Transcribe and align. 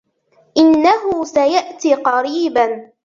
انه 0.57 1.23
سيأتي 1.23 1.93
قريبا. 1.93 2.91